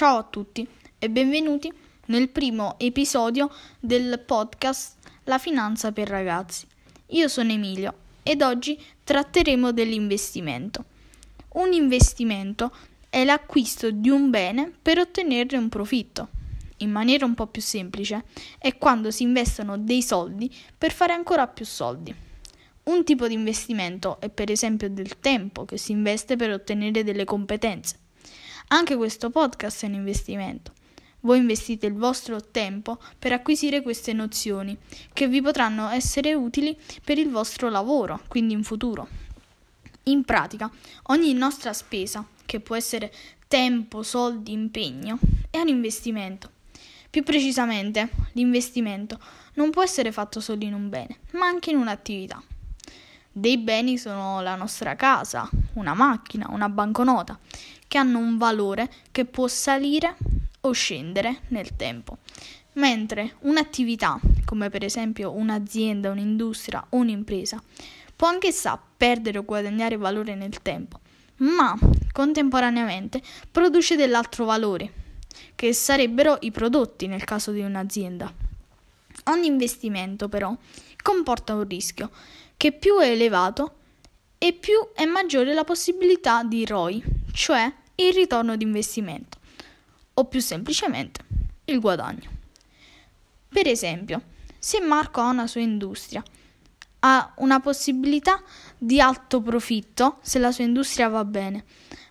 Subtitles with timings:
[0.00, 0.66] Ciao a tutti
[0.98, 1.70] e benvenuti
[2.06, 6.66] nel primo episodio del podcast La finanza per ragazzi.
[7.08, 10.86] Io sono Emilio ed oggi tratteremo dell'investimento.
[11.56, 12.74] Un investimento
[13.10, 16.28] è l'acquisto di un bene per ottenerne un profitto.
[16.78, 18.24] In maniera un po' più semplice,
[18.58, 22.14] è quando si investono dei soldi per fare ancora più soldi.
[22.84, 27.26] Un tipo di investimento è per esempio del tempo che si investe per ottenere delle
[27.26, 28.08] competenze.
[28.72, 30.72] Anche questo podcast è un investimento.
[31.22, 34.78] Voi investite il vostro tempo per acquisire queste nozioni
[35.12, 39.08] che vi potranno essere utili per il vostro lavoro, quindi in futuro.
[40.04, 40.70] In pratica,
[41.06, 43.12] ogni nostra spesa, che può essere
[43.48, 45.18] tempo, soldi, impegno,
[45.50, 46.48] è un investimento.
[47.10, 49.18] Più precisamente, l'investimento
[49.54, 52.40] non può essere fatto solo in un bene, ma anche in un'attività.
[53.40, 57.38] Dei beni sono la nostra casa, una macchina, una banconota,
[57.88, 60.14] che hanno un valore che può salire
[60.60, 62.18] o scendere nel tempo.
[62.74, 67.62] Mentre un'attività, come per esempio un'azienda, un'industria o un'impresa,
[68.14, 71.00] può anch'essa perdere o guadagnare valore nel tempo,
[71.36, 71.74] ma
[72.12, 74.92] contemporaneamente produce dell'altro valore,
[75.54, 78.30] che sarebbero i prodotti nel caso di un'azienda.
[79.24, 80.54] Ogni investimento però
[81.02, 82.10] comporta un rischio
[82.60, 83.76] che più è elevato
[84.36, 87.02] e più è maggiore la possibilità di ROI,
[87.32, 89.38] cioè il ritorno di investimento,
[90.12, 91.24] o più semplicemente
[91.64, 92.28] il guadagno.
[93.48, 94.20] Per esempio,
[94.58, 96.22] se Marco ha una sua industria,
[96.98, 98.42] ha una possibilità
[98.76, 101.64] di alto profitto se la sua industria va bene,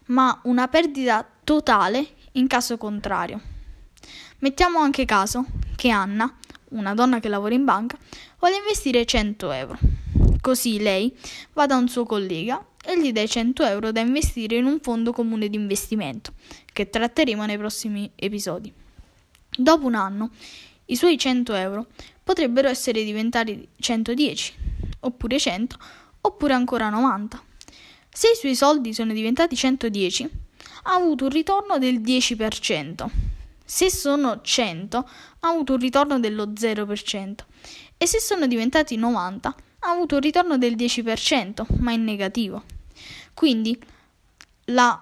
[0.05, 3.39] ma una perdita totale in caso contrario.
[4.39, 6.35] Mettiamo anche caso che Anna,
[6.69, 7.99] una donna che lavora in banca,
[8.39, 9.77] vuole investire 100 euro.
[10.41, 11.15] Così lei
[11.53, 15.11] va da un suo collega e gli dà 100 euro da investire in un fondo
[15.11, 16.33] comune di investimento,
[16.71, 18.71] che tratteremo nei prossimi episodi.
[19.49, 20.31] Dopo un anno,
[20.85, 21.87] i suoi 100 euro
[22.23, 24.53] potrebbero essere diventati 110,
[25.01, 25.77] oppure 100,
[26.21, 27.43] oppure ancora 90.
[28.11, 30.29] Se i suoi soldi sono diventati 110,
[30.83, 33.05] ha avuto un ritorno del 10%.
[33.63, 34.97] Se sono 100,
[35.41, 37.35] ha avuto un ritorno dello 0%.
[37.97, 42.63] E se sono diventati 90, ha avuto un ritorno del 10%, ma in negativo.
[43.33, 43.79] Quindi
[44.65, 45.01] la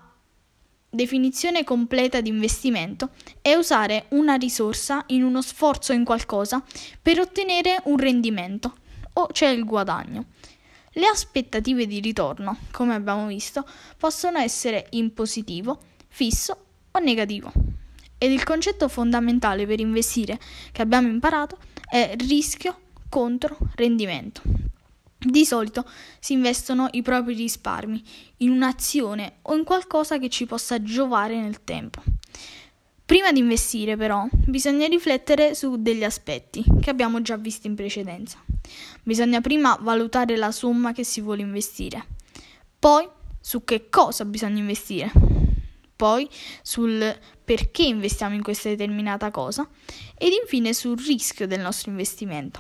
[0.89, 3.09] definizione completa di investimento
[3.41, 6.63] è usare una risorsa in uno sforzo in qualcosa
[7.01, 8.77] per ottenere un rendimento,
[9.13, 10.25] o cioè il guadagno.
[10.91, 13.67] Le aspettative di ritorno, come abbiamo visto,
[13.97, 17.51] possono essere in positivo, fisso o negativo.
[18.17, 20.39] Ed il concetto fondamentale per investire
[20.71, 22.79] che abbiamo imparato è rischio
[23.09, 24.41] contro rendimento.
[25.19, 25.83] Di solito
[26.19, 28.03] si investono i propri risparmi
[28.37, 32.03] in un'azione o in qualcosa che ci possa giovare nel tempo.
[33.03, 38.37] Prima di investire però bisogna riflettere su degli aspetti che abbiamo già visto in precedenza.
[39.01, 42.05] Bisogna prima valutare la somma che si vuole investire,
[42.77, 43.07] poi
[43.39, 45.11] su che cosa bisogna investire,
[45.95, 46.27] poi
[46.61, 49.67] sul perché investiamo in questa determinata cosa
[50.17, 52.59] ed infine sul rischio del nostro investimento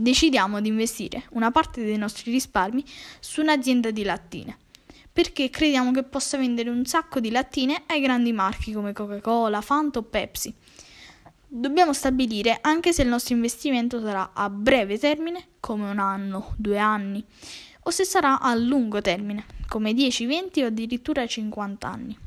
[0.00, 2.84] decidiamo di investire una parte dei nostri risparmi
[3.20, 4.56] su un'azienda di lattine,
[5.12, 9.98] perché crediamo che possa vendere un sacco di lattine ai grandi marchi come Coca-Cola, Fanta
[9.98, 10.54] o Pepsi.
[11.50, 16.78] Dobbiamo stabilire anche se il nostro investimento sarà a breve termine, come un anno, due
[16.78, 17.24] anni,
[17.82, 22.18] o se sarà a lungo termine, come 10, 20 o addirittura 50 anni.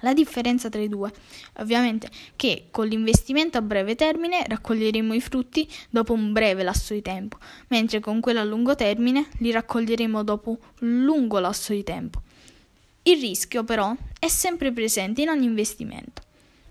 [0.00, 1.10] La differenza tra i due
[1.52, 6.94] è ovviamente che con l'investimento a breve termine raccoglieremo i frutti dopo un breve lasso
[6.94, 7.38] di tempo,
[7.68, 12.22] mentre con quello a lungo termine li raccoglieremo dopo un lungo lasso di tempo.
[13.02, 16.22] Il rischio però è sempre presente in ogni investimento.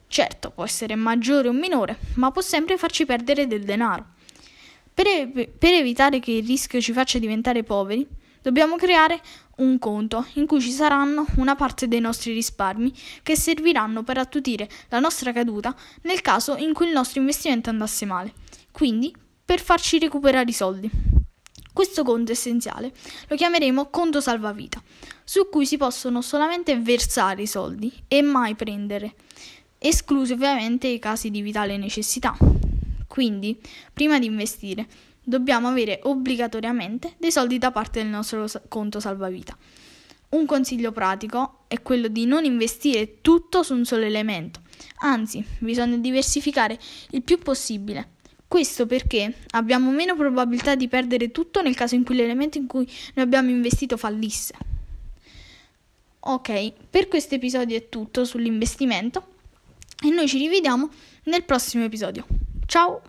[0.07, 4.05] Certo, può essere maggiore o minore, ma può sempre farci perdere del denaro.
[4.94, 8.07] Per, ev- per evitare che il rischio ci faccia diventare poveri,
[8.47, 9.19] Dobbiamo creare
[9.57, 14.69] un conto in cui ci saranno una parte dei nostri risparmi che serviranno per attutire
[14.87, 18.33] la nostra caduta nel caso in cui il nostro investimento andasse male,
[18.71, 19.13] quindi
[19.44, 20.89] per farci recuperare i soldi.
[21.73, 22.94] Questo conto essenziale
[23.27, 24.81] lo chiameremo conto salvavita,
[25.25, 29.15] su cui si possono solamente versare i soldi e mai prendere,
[29.77, 32.38] esclusi ovviamente i casi di vitale necessità.
[33.17, 33.59] Quindi,
[33.93, 34.85] prima di investire,
[35.23, 39.57] dobbiamo avere obbligatoriamente dei soldi da parte del nostro conto salvavita.
[40.29, 44.61] Un consiglio pratico è quello di non investire tutto su un solo elemento,
[44.99, 46.77] anzi bisogna diversificare
[47.09, 48.17] il più possibile.
[48.47, 52.87] Questo perché abbiamo meno probabilità di perdere tutto nel caso in cui l'elemento in cui
[53.15, 54.53] noi abbiamo investito fallisse.
[56.19, 59.33] Ok, per questo episodio è tutto sull'investimento.
[60.03, 60.87] e noi ci rivediamo
[61.23, 62.45] nel prossimo episodio.
[62.67, 63.01] Ciao!